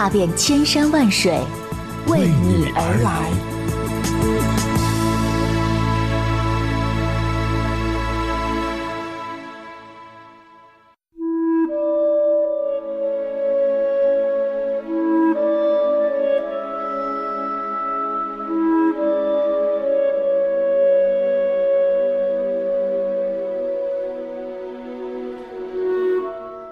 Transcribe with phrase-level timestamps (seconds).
[0.00, 1.30] 踏遍千山万水，
[2.06, 3.30] 为你而来。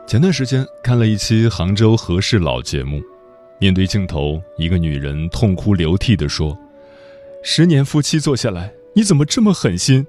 [0.06, 3.02] 前段时间看了一期杭州和事佬节目，
[3.58, 6.56] 面对镜头，一个女人痛哭流涕地说
[7.42, 10.06] ：“十年夫妻做下来，你怎么这么狠心？”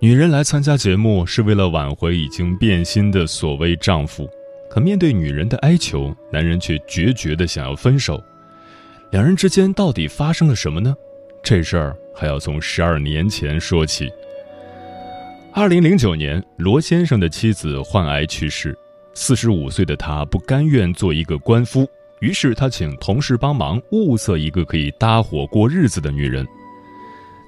[0.00, 4.28] 女人来参加节目是为了挽回已经变心的所谓丈夫，
[4.70, 8.22] 可面对女人的哀求，男人却决绝地想要分手。
[9.10, 10.94] 两人之间到底发生了什么呢？
[11.42, 14.08] 这事儿还要从十二年前说起。
[15.52, 18.78] 二零零九年，罗先生的妻子患癌去世，
[19.14, 21.88] 四十五岁的他不甘愿做一个官夫，
[22.20, 26.46] 于是他请同事帮忙物色一个可以搭伙过日子的女人。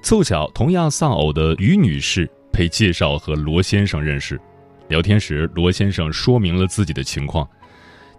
[0.03, 4.39] 凑巧，同样丧偶的于女士被介绍和罗先生认识。
[4.87, 7.47] 聊天时，罗先生说明了自己的情况：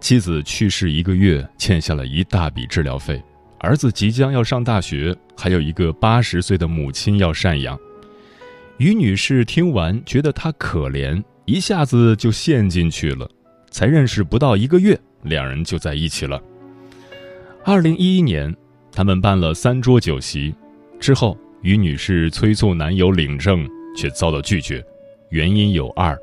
[0.01, 3.17] 妻子去世一个月，欠下了一大笔治疗费；
[3.59, 7.79] 儿子即将要上大学，还有一个八十岁的母亲要赡养。
[8.79, 13.29] 于女士听完，觉得他可怜，一下子就陷进去了。
[13.71, 16.41] 才认识不到一个月，两人就在一起了。
[17.65, 18.55] 二零一一年，
[18.91, 20.55] 他们办了三桌酒席，
[21.01, 24.85] 之后，于女士催促男友领证，却遭到拒绝，
[25.31, 26.19] 原因有二：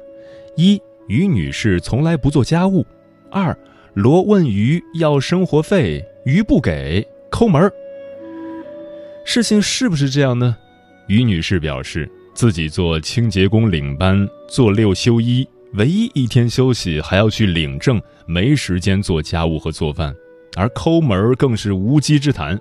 [0.56, 2.86] 一，于女士从来不做家务；
[3.32, 3.58] 二，
[3.94, 7.74] 罗问于要生活费，于不给，抠门儿。
[9.26, 10.58] 事情是不是这样呢？
[11.08, 12.10] 于女士表示。
[12.36, 20.14] 自己做清洁工领班，做六休一，唯一一天休息还要去领证，没时间做家务和做饭，
[20.58, 22.60] 而抠门更是无稽之谈。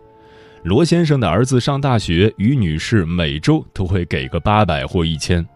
[0.63, 5.47] 罗先生的儿子上大学，于女士每周都会给个八百或一千。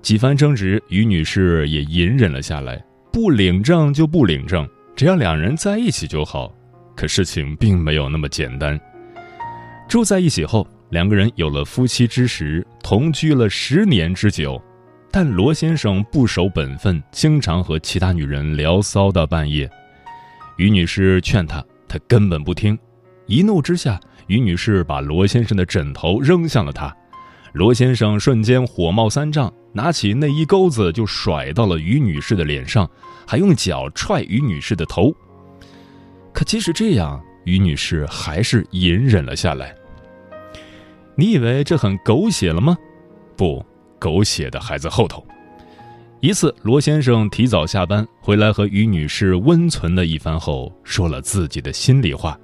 [0.00, 2.82] 几番争执，于女士也隐忍了下来，
[3.12, 4.66] 不领证就不领证，
[4.96, 6.52] 只要两人在一起就好。
[6.96, 8.80] 可事情并没有那么简单。
[9.88, 10.66] 住在一起后。
[10.90, 14.58] 两个人有了夫妻之实，同居了十年之久，
[15.10, 19.68] 但罗先生不守本分，经常和其他女人聊骚到半夜。
[20.56, 22.78] 于女士劝他，他根本不听。
[23.26, 26.94] 一怒之下，于女士把罗先生的枕头扔向了他。
[27.54, 32.88] 罗先生瞬间火冒三丈，拿起内衣钩子就甩到了于女士的脸上，
[33.26, 35.12] 还用脚踹于女士的头。
[36.32, 39.74] 可即使这样，于女士还是隐忍了下来。
[41.14, 42.76] 你以为这很狗血了吗？
[43.36, 43.64] 不，
[43.98, 45.24] 狗血的还在后头。
[46.20, 52.36] 一次，罗先生提早下班回来，和于女士温存了一番后，说了自己的心里话：“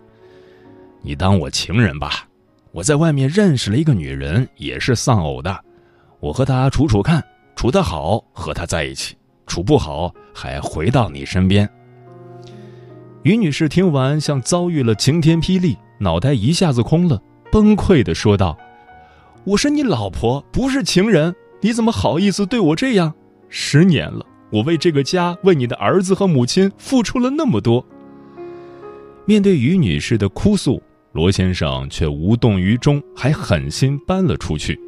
[1.03, 2.29] 你当我情人吧，
[2.71, 5.65] 我在外面认识了一个女人，也是丧偶的。
[6.21, 7.21] 我和她处处看，
[7.57, 9.17] 处得好和她在一起，
[9.47, 11.69] 处不好还回到你身边。”
[13.25, 17.21] 于女士听完，像遭遇了晴天霹雳，脑袋一下子空了，
[17.51, 18.57] 崩溃的说道。
[19.43, 23.15] 我是你老婆，不是情人，你怎么好意思对我这样？
[23.49, 27.83] 十年了，我为这个家，为你的儿子和母亲付出了那么多。
[29.25, 30.83] 面对于女士的哭诉，
[31.13, 34.79] 罗先生却无动于衷，还狠心搬了出去。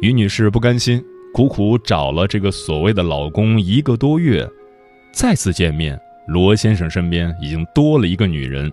[0.00, 1.04] 于女士不甘心，
[1.34, 4.48] 苦苦找了这个所谓的老公一个多月，
[5.12, 8.72] 再次见面，罗先生身边已经多了一个女人。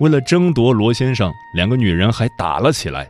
[0.00, 3.06] 为了争夺罗先生，两个女人还打了起来。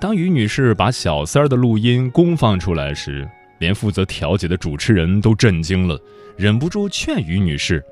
[0.00, 3.28] 当于女士把小三儿的录音公放出来时，
[3.58, 6.00] 连负责调解的主持人都震惊了，
[6.36, 7.84] 忍不住劝于女士：“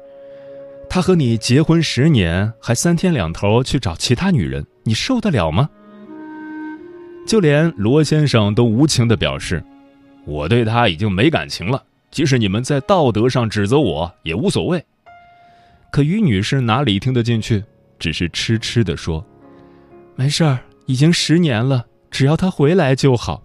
[0.88, 5.68] 他和你结婚十年，还三天两头去找其他女人，你受得了吗？”
[7.26, 9.60] 就连罗先生都无情地表示
[10.24, 11.82] ：“我对他已经没感情了，
[12.12, 14.80] 即使你们在道德上指责我也无所谓。”
[15.90, 17.64] 可于女士哪里听得进去，
[17.98, 19.26] 只是痴痴地说
[20.14, 21.84] ：“没事儿，已经十年了。”
[22.16, 23.42] 只要他回来就好。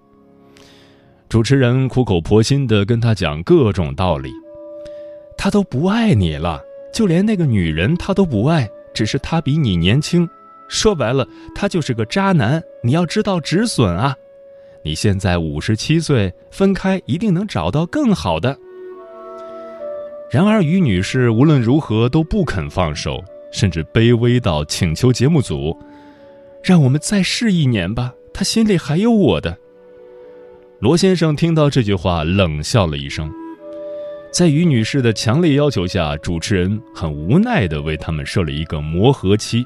[1.27, 4.31] 主持人苦口婆心的跟他讲各种道理，
[5.37, 6.57] 他都不爱你了，
[6.93, 10.25] 就连那个女人他都不爱，只是他比你年轻。
[10.69, 12.63] 说白了，他就是个渣男。
[12.81, 14.15] 你要知道止损啊！
[14.85, 18.57] 你现在五十七岁，分开一定能找到更好的。
[20.31, 23.21] 然而，于女士无论如何都不肯放手，
[23.51, 25.77] 甚至卑微到请求节目组，
[26.63, 28.13] 让我们再试一年吧。
[28.33, 29.57] 他心里还有我的。
[30.79, 33.31] 罗先生听到这句话，冷笑了一声。
[34.31, 39.65] 在于女士的强烈要求下，主持人很无奈地为他们设了一个磨合期。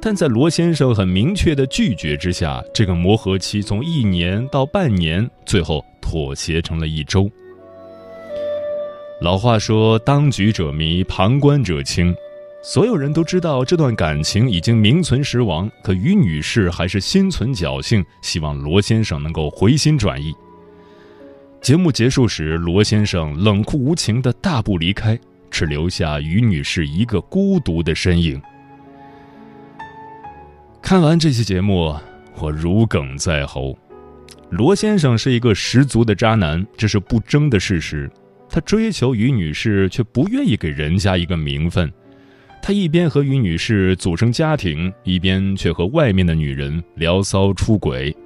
[0.00, 7.30] 但在罗先生很明确的拒绝之下，这个磨合期从一年到半年，最后妥协成了一周。
[9.20, 12.12] 老话说：“当局者迷，旁观者清。”
[12.64, 20.32] 所有人都知道这段感情已经名存实亡，可于女士还是心存侥幸，希望罗先生能够回心转意。
[21.60, 25.18] 节目结束时，罗先生冷酷无情的大步离开，
[25.50, 28.40] 只留下于女士一个孤独的身影。
[30.80, 31.92] 看完这期节目，
[32.36, 33.76] 我如鲠在喉。
[34.50, 38.08] 罗先生是一个十足的渣男，这是不争的事实。
[38.48, 41.92] 他追求于女士，却不愿意给人家一个名分。
[42.62, 48.16] 他一边和于女士组成家庭，一边却和外面的女人聊骚出轨。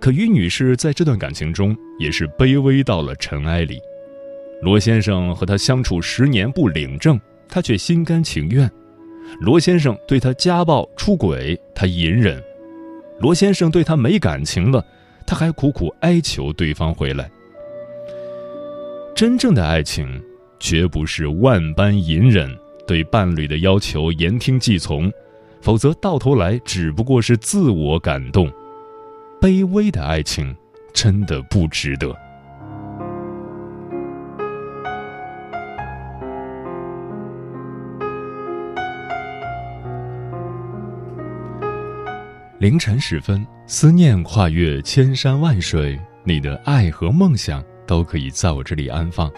[0.00, 3.78] 可于女士在这段感情中也是卑微到了尘埃里。
[4.60, 7.18] 罗先生和她相处十年不领证，
[7.48, 8.68] 她却心甘情愿。
[9.40, 12.36] 罗先生对她家暴出轨，她隐忍；
[13.20, 14.84] 罗先生对她没感情了，
[15.24, 17.30] 她还苦苦哀求对方回来。
[19.14, 20.20] 真正的爱情，
[20.58, 22.50] 绝不是万般隐忍，
[22.86, 25.12] 对伴侣的要求言听计从，
[25.60, 28.50] 否则到头来只不过是自我感动。
[29.40, 30.54] 卑微的爱情，
[30.92, 32.14] 真的不值得。
[42.58, 47.62] 凌晨时分，思念跨越千山万水，你的爱和梦想。
[47.86, 49.30] 都可以在我这里安放。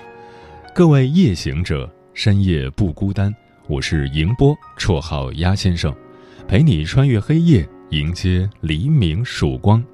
[0.73, 3.33] 各位夜行者，深夜不孤单。
[3.69, 5.95] 我是迎波，绰号鸭先生，
[6.49, 9.85] 陪你穿越黑夜，迎接黎明曙光。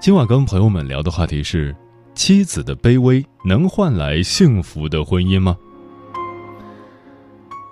[0.00, 1.72] 今晚跟朋友们聊的话题是：
[2.16, 5.56] 妻子的卑微能换来幸福的婚姻吗？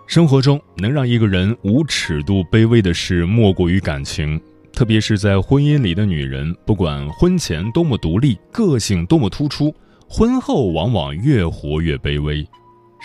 [0.06, 4.40] 生活中能让一个人无尺度卑微的事，莫过于感情。
[4.72, 9.74] 特别是在婚姻里的女人，不管婚前多么独立，个性多么突出，
[10.08, 12.46] 婚后往往越活越卑微。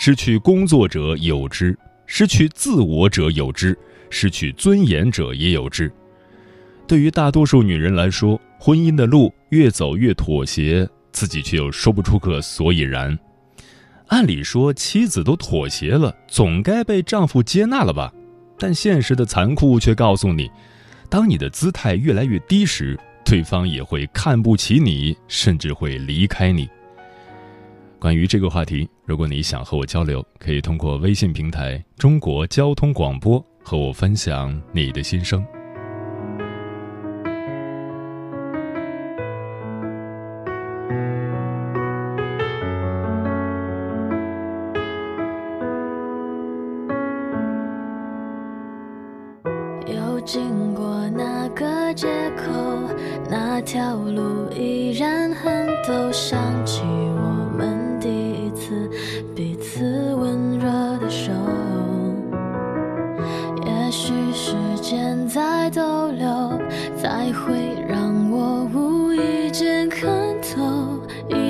[0.02, 3.78] 失去工作者有之，失去自我者有之，
[4.10, 5.92] 失去尊严者也有之。
[6.88, 13.20] 对于大多数女人来说，婚姻的路越走越妥协，自己却又说不出个所以然。
[14.08, 18.10] 按理说，妻子都妥协了，总该被丈夫接纳了吧？
[18.58, 20.50] 但现实的残酷却告诉你。
[21.10, 26.70] 当你的姿态越来越低时，对方也会看不起你，甚至会离开你。
[28.00, 35.44] 关于这个话题，如果你想和我交流，可以通过微信平台“中国交通广播”和我分享你的心声。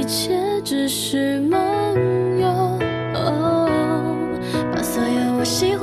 [0.10, 1.60] 切只是梦
[2.42, 2.80] 游。
[4.74, 5.76] 把所有我喜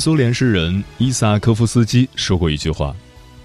[0.00, 2.96] 苏联诗人伊萨科夫斯基说过一句话：“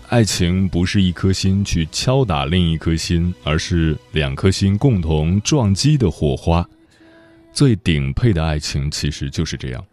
[0.07, 6.65] 爱情不是一颗心去敲打另一颗心，而是两颗心共同撞击的火花。”
[7.51, 9.85] 最顶配的爱情其实就是这样。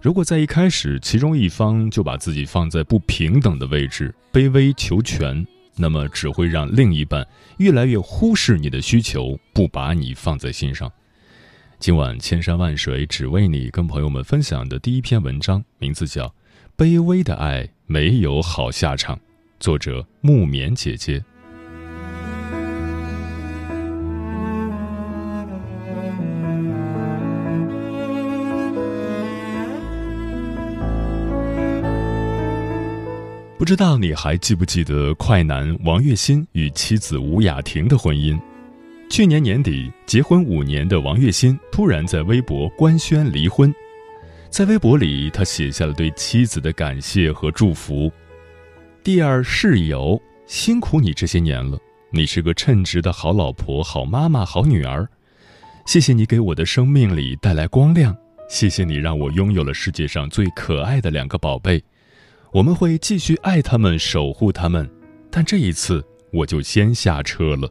[0.00, 7.26] 如果在一开始，其中一方就把自己放在不平等的位置，卑微求全，那么只会让另一半
[7.56, 10.88] 越来越忽视你的需求，不把你放在心上。
[11.80, 16.26] 今晚千山万水只为你，跟朋友们分享的第一篇文章，名字叫
[16.76, 19.14] 《卑微的爱没有好下场》，
[19.60, 21.22] 作者木棉姐姐。
[33.56, 38.36] 不知道你还记不记得快男王栎鑫与妻子吴雅婷的婚姻？
[39.10, 43.74] 去年年底，结婚五年的王栎鑫突然在微博官宣离婚。
[44.50, 48.12] 在微博里，他写下了对妻子的感谢和祝福
[49.02, 51.78] ：“第二室友，辛苦你这些年了，
[52.12, 55.08] 你是个称职的好老婆、好妈妈、好女儿。
[55.86, 58.14] 谢谢你给我的生命里带来光亮，
[58.48, 61.82] 谢谢你让我拥有了世界上最可爱的两个宝贝。
[62.52, 64.88] 我们会继续爱他们、守护他们，
[65.30, 67.68] 但这一次我就先下车了。”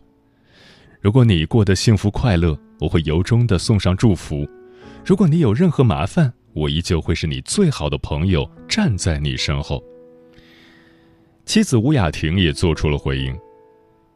[1.00, 4.46] 如果你过得幸福快乐，我会由衷的送上祝福；
[5.06, 9.84] 如果你有任何麻烦，我依旧会是你最好的朋友，站在你身后。
[11.46, 13.34] 妻子吴雅婷也做出了回应：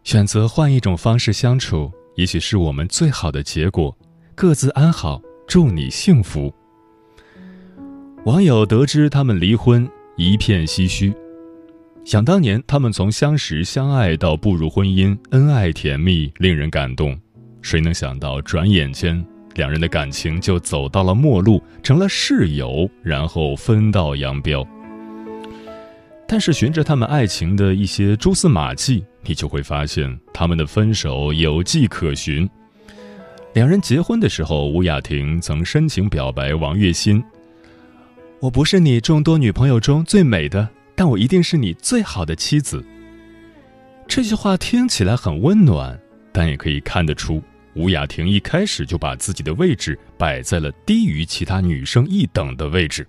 [0.03, 3.95] 选择换一种方式相处，也许是我们最好的结果。
[4.33, 6.53] 各自安好，祝你幸福。
[8.25, 11.13] 网友得知他们离婚，一片唏嘘。
[12.03, 17.17] 想当年，他们从相识相爱到步入婚姻，恩爱甜蜜，令人感动。
[17.61, 24.67] 谁能想到，转眼间，两人的感情就走到了末路，成了室友，然后分道扬镳。
[26.27, 32.49] 但是，循着他们爱情的一些蛛丝马迹，你就会发现，他们的分手有迹可循。
[33.53, 37.23] 两人结婚的时候，吴雅婷曾深情表白王栎鑫
[38.41, 40.67] ：“我不是你众多女朋友中最美的。”
[41.01, 42.85] 但我一定是你最好的妻子。
[44.07, 45.99] 这句话听起来很温暖，
[46.31, 47.41] 但也可以看得出，
[47.73, 53.07] 吴雅婷一开始就把自己的位置摆在了低于其他女生一等的位置。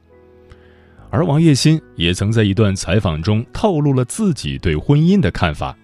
[1.11, 5.77] 而王栎鑫也曾在一段采访中透露了自己对婚姻的看法：“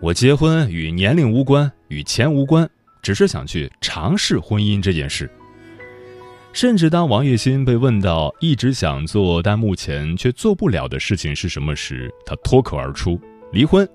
[0.00, 2.70] 我结婚与年龄无关，与钱无关，
[3.02, 5.28] 只是想去尝试婚姻这件事。”
[6.52, 13.20] 甚至当王栎鑫被问到一直想做但目前却做不了的事情是什么时，他脱口而出
[13.52, 13.88] ：“离婚。”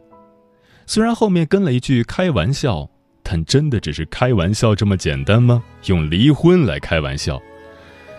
[0.87, 2.89] 虽然后面跟了一句开玩笑，
[3.21, 5.61] 但真的只是开玩笑这么简单吗？
[5.85, 7.41] 用离婚来开玩笑，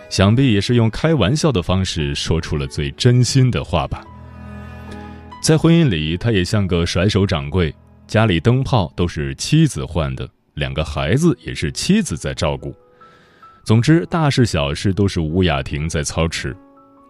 [0.09, 4.05] 想必也是用开玩笑的方式说出了最真心的话吧。
[5.41, 7.73] 在婚姻里，他也像个甩手掌柜，
[8.05, 12.75] 家里灯泡都是妻子换的，两个孩子也是妻子在照顾。
[13.67, 16.55] 总之，大事小事都是吴雅婷在操持。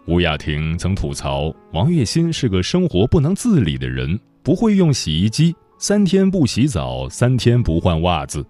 [0.08, 8.44] 吴雅婷曾吐槽王栎鑫是个生活不能自理的人，不会用洗衣机，三天不洗澡，三天不换袜子。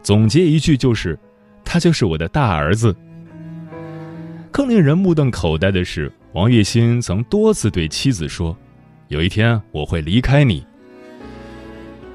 [0.00, 1.18] 总结一句就是，
[1.64, 2.94] 他就是我的大儿子。
[4.52, 8.56] 更令人目瞪口呆的是，王栎鑫曾多次对妻子说
[9.10, 10.64] ：“有一天我会离开你。”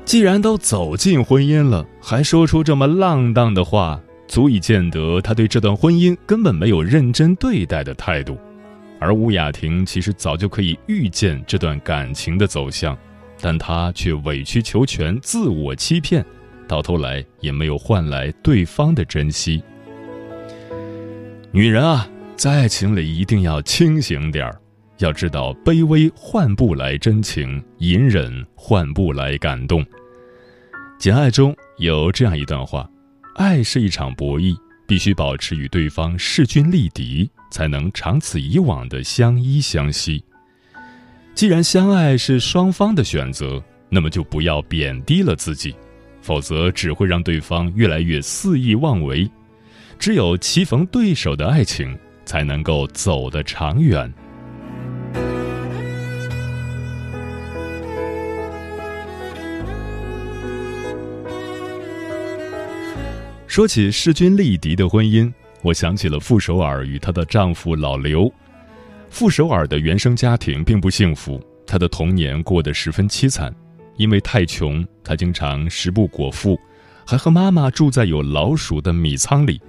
[0.05, 3.99] 既然都走进婚姻了，还说出这么浪荡的话。
[4.27, 8.37] 足以见得他对这段婚姻根本没有认真对待的态度，
[8.99, 12.97] 而吴雅婷其实早就可以预见这段感情的走向，
[13.39, 16.25] 但她却委曲求全、自我欺骗，
[16.67, 19.61] 到头来也没有换来对方的珍惜。
[21.51, 24.59] 女人啊，在爱情里一定要清醒点儿，
[24.97, 29.83] 要知道卑微换不来真情，隐忍换不来感动。
[30.97, 32.89] 《简爱》中有这样一段话。
[33.35, 40.23] 爱是一场博弈，必须保持与对方势均力敌，才能长此以往的相依相惜。
[41.33, 45.75] 既然相爱是双方的选择，那么就不要贬低了自己，
[46.21, 49.29] 否则只会让对方越来越肆意妄为。
[49.99, 54.11] 只有棋逢对手的爱情，才能够走得长远。
[63.55, 65.31] 说起势均力敌的婚姻，
[65.61, 68.29] 我想起了傅首尔与她的丈夫老刘。
[69.09, 73.55] 傅首尔的原生家庭并不幸福，她的童年过得十分凄惨。
[73.95, 76.59] 因为太穷，她经常食不果腹，
[77.07, 79.61] 还和妈妈住在有老鼠的米仓里。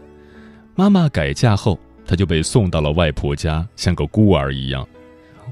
[0.74, 4.84] 妈妈改嫁后，她就被送到了外婆家，像个孤儿一样。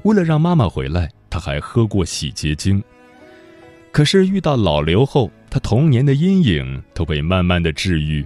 [0.03, 2.83] 为了让妈妈回来，她还喝过洗洁精。
[3.95, 8.25] 可是遇到老刘后，他童年的阴影都被慢慢的治愈。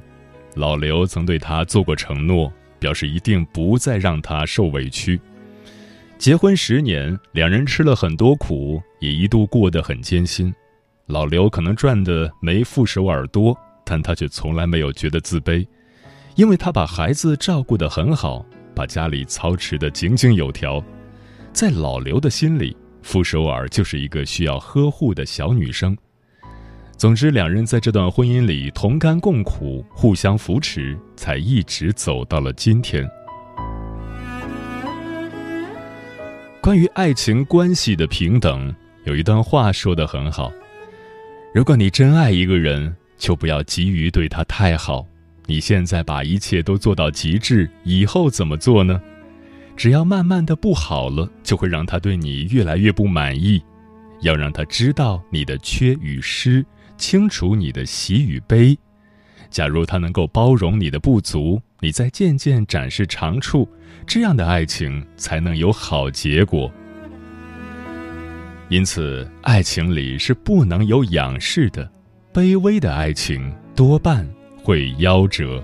[0.56, 5.22] 老刘曾对他做过承诺，表示一定不再让他受委屈。
[6.18, 10.52] 结婚十年，两人吃了很多苦，也一度过得很艰辛。
[11.06, 15.64] 老刘可能赚的没傅首尔多，但他却从来没有觉得自卑，
[16.34, 20.84] 因为他把孩子照顾得很好，把家里操持得井井有条。
[21.54, 25.98] 在老刘的心里，傅首尔就是一个需要呵护的小女生。
[26.98, 33.10] 总之，两人在这段婚姻里同甘共苦，互相扶持，才一直走到了今天。
[36.62, 38.76] 关于爱情关系的平等，
[39.06, 40.52] 有一段话说得很好：
[41.54, 45.08] 如果你真爱一个人，就不要急于对他太好。
[45.46, 49.02] 你现在把一切都做到极致，以后怎么做呢？
[49.80, 53.64] 只要慢慢的不好了，就会让他对你越来越不满意。
[54.20, 56.66] 要让他知道你的缺与失。
[56.98, 58.78] 清楚你的喜与悲，
[59.50, 63.66] 假如他能够包容你的不足，你再渐渐展示长处，
[64.06, 66.70] 这样的爱情才能有好结果。
[68.68, 71.90] 因此，爱情里是不能有仰视的，
[72.34, 74.30] 卑微的爱情多半
[74.62, 75.64] 会夭折。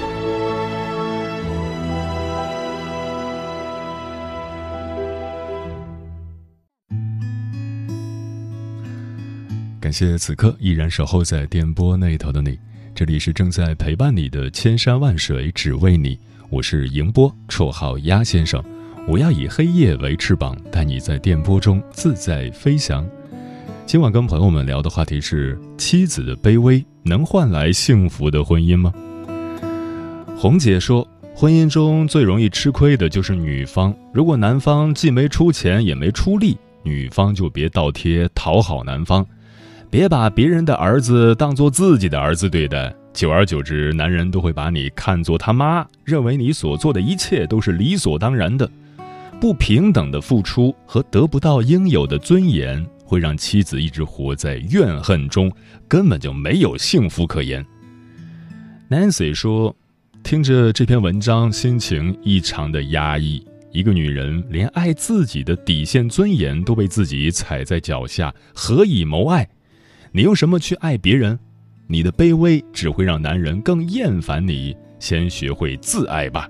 [9.91, 12.57] 感谢此刻依然守候在电波那头的你，
[12.95, 16.17] 这里是正在陪伴你的千山万水只为你，
[16.49, 18.63] 我是迎波，绰号鸭先生，
[19.05, 23.05] 我要以黑夜为翅膀，带你在电波中自在飞翔。
[23.85, 28.93] 今晚跟朋友们聊的话题是：妻子的卑微能换来幸福的婚姻吗？
[30.37, 39.27] 红姐说，婚姻中最容易吃亏的就是女方，如果男方既没出钱也没出力，女方就别倒贴讨好男方。
[39.91, 48.71] 别把别人的儿子当做自己的儿子对待，久而久之，男人都会把你看作他妈，认为你所做的一切都是理所当然的。
[49.41, 55.51] 不平等的付出和得不到应有的尊严，会让妻子一直活在怨恨中，
[55.89, 57.65] 根本就没有幸福可言。
[58.89, 59.75] Nancy 说
[60.23, 63.45] ：“听着这篇文章，心情异常的压抑。
[63.73, 69.45] 一个女人连爱自己的底线尊严都被自己踩在脚下，何以谋爱？”
[70.13, 71.39] 你用什么去爱别人？
[71.87, 74.75] 你的卑微只会让男人更厌烦你。
[74.99, 76.47] 先学会自爱吧。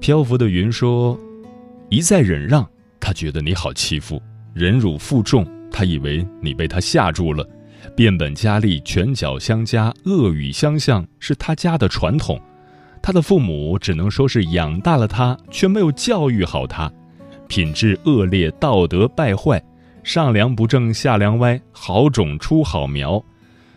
[0.00, 1.18] 漂浮的云说
[1.90, 2.64] ：“一再忍让，
[3.00, 4.16] 他觉得你好欺负；
[4.54, 7.44] 忍辱负重，他以为你被他吓住了。
[7.96, 12.40] 变本加厉，拳脚相加，恶语相向，是他家的传统。
[13.02, 16.92] 他的父母只能说是养大了他，却没有教育好他，
[17.48, 19.60] 品质恶劣，道德败坏。”
[20.02, 23.22] 上梁不正下梁歪，好种出好苗，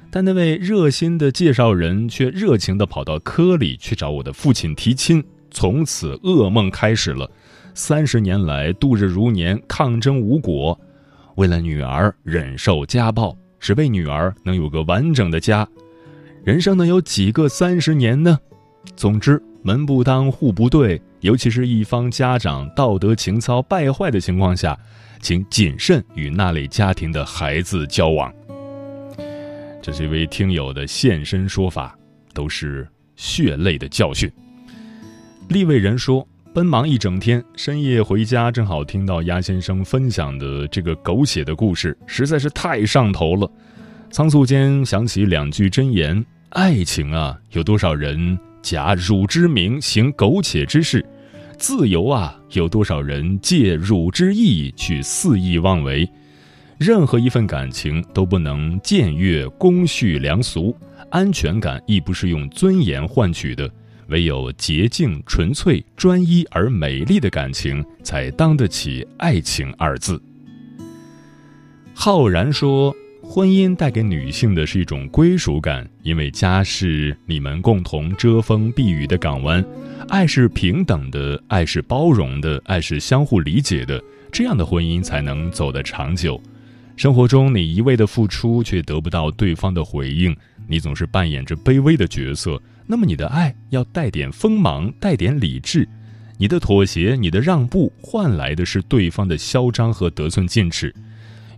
[0.09, 5.23] 但那位热心的介绍人却热情地跑到科里去找我的父亲提亲。
[5.49, 7.29] 从此噩梦开始了。
[7.73, 10.79] 三十年来度日如年，抗争无果。
[11.35, 15.67] 为了女儿忍受家暴，只为女儿能有个完整的家。
[16.43, 18.37] 人生能有几个三十年呢？
[18.95, 24.77] 总之，门不当户不对，尤其是一方家长道德情操败坏的情况下。
[25.21, 28.33] 请谨慎与那类家庭的孩子交往。
[29.81, 31.97] 这是一位听友的现身说法，
[32.33, 34.31] 都是血泪的教训。
[35.49, 36.27] 立位人说。
[36.53, 43.49] 奔忙一整天，深夜回家，正好听到鸭先生分享的这个狗血的故事，实在是太上头了。
[44.09, 50.99] 仓促间想起两句真言：爱情啊，有多少人假汝之名行苟且之事；
[51.61, 56.09] 自由啊，有多少人借汝之意去肆意妄为。
[56.79, 60.75] 任何一份感情都不能僭越公序良俗，
[61.11, 63.71] 安全感亦不是用尊严换取的。
[64.07, 70.19] 唯有洁净、纯粹、专一而美丽的感情，才当得起“爱情”二字。
[71.93, 79.63] 浩然说：“婚姻带给女性的是一种归属感，因为家是你们共同遮风避雨的港湾。
[80.09, 86.41] 爱是平等的，爱是包容的，爱是相互理解的，这样的婚姻才能走得长久。
[86.97, 90.35] 生活中，你一味的付出却得不到对方的回应，
[90.67, 95.87] 你总是扮演着卑微的角色。”那么你的爱要带点锋芒，带点理智。
[96.37, 100.93] 你的妥协，你的让步，换来的是对方的嚣张和得寸进尺。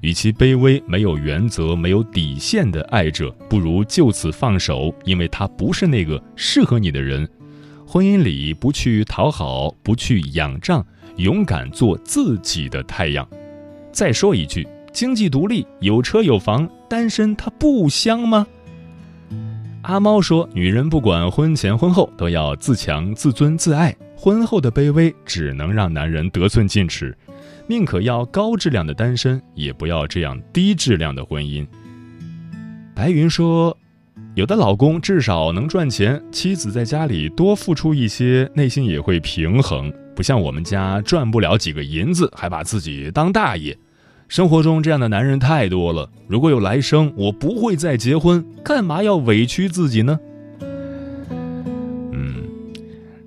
[0.02, 7.28] 与其卑微、没有原则、没有底线的爱着，不如就此放手，因为他不是那个适合你的人。
[7.94, 10.84] 婚姻里不去讨好，不去仰仗，
[11.18, 13.24] 勇敢做自己的太阳。
[13.92, 18.48] 再说一句，经济独立、有车有房、单身，它不香吗？
[19.84, 23.96] 阿猫说：“女人不管婚前婚后都要自强、自尊、自爱。
[24.18, 27.16] 婚后的卑微只能让男人得寸进尺，
[27.68, 31.64] 宁可要高质量的单身，也不要这样低质量的婚姻。”
[32.96, 33.78] 白云说
[34.36, 39.94] ：“有的老公至少能赚钱，妻子在家里多付出一些，内心也会平衡。
[40.16, 43.78] 不像我们家赚不了几个银子，还把自己当大爷。”
[44.28, 46.10] 生活中这样的男人太多了。
[46.28, 50.20] 如果有来生，我不会再结婚，干嘛要委屈自己呢？
[52.12, 52.44] 嗯，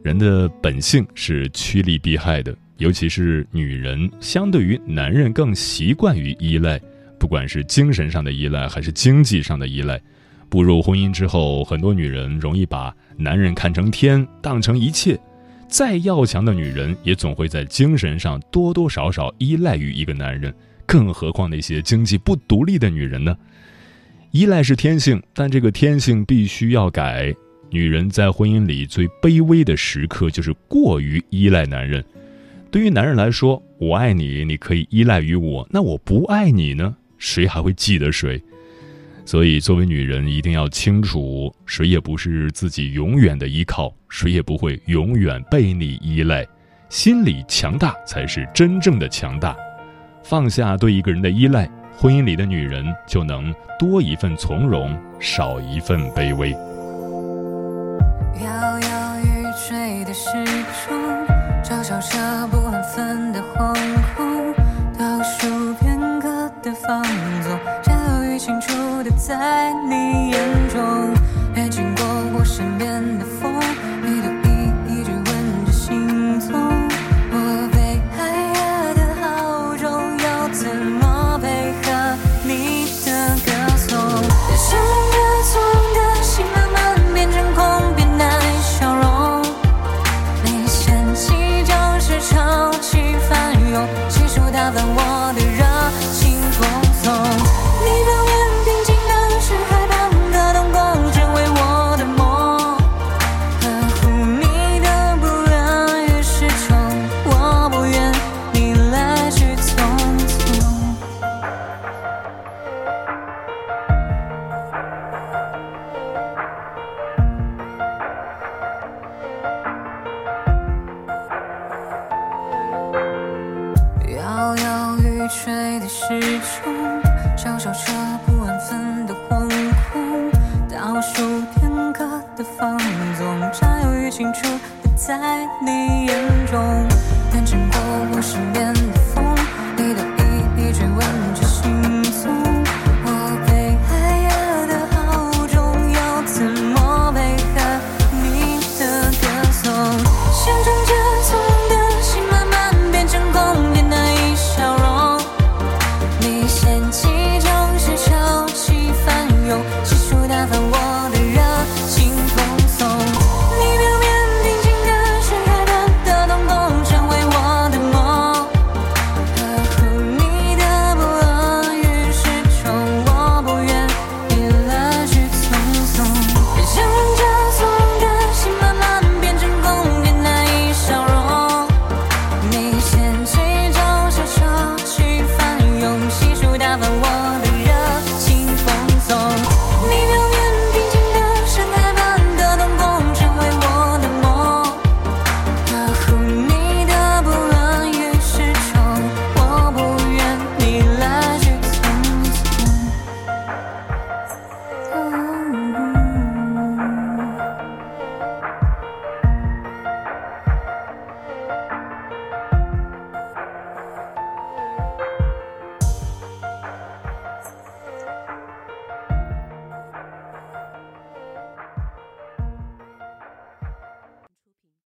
[0.03, 6.81] 人的本性是趋利避害的，尤其是女人，相对于男人更习惯于依赖，
[7.17, 10.01] 不管是精神上的依赖还是经济上的依赖。
[10.49, 15.19] 步入婚姻之后，很多女人容易把男人看成天，当成一切。
[15.69, 20.55] 再要强的女人，也总会在精神上多多少少依赖于一个男人。
[20.87, 23.37] 更何况那些经济不独立的女人呢？
[24.31, 27.35] 依赖是天性，但这个天性必须要改。
[27.69, 32.05] 女人在婚姻里最卑微的时刻，就是过于依赖男人。
[32.71, 36.95] 对于男人来说，我爱你，你可以依赖于我；那我不爱你呢？
[37.19, 38.41] 谁还会记得谁？
[39.27, 46.47] 所以，作为女人，一定要清楚，谁也不是自己永远的依靠，谁也不会永远被你依赖。
[46.89, 49.57] 心理强大才是真正的强大。
[50.23, 56.53] 放下对一个人的依赖，婚姻里的女人就能多一份从容，少一份卑微。
[58.45, 60.31] 摇摇欲坠的时
[60.87, 60.97] 钟，
[61.65, 63.75] 嘲笑着不安分的惶
[64.15, 64.55] 恐，
[64.97, 67.03] 倒数片刻的放
[67.43, 67.46] 纵，
[68.47, 71.13] 清楚的在你眼中，
[71.57, 72.05] 也经过
[72.39, 73.25] 我身边的